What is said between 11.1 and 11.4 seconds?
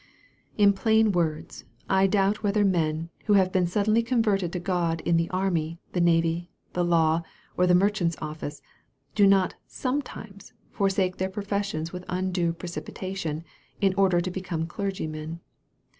their